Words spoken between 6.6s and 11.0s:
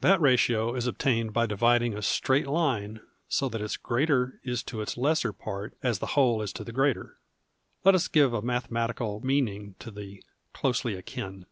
the greater. Let us give a mathematical meaning to the" closely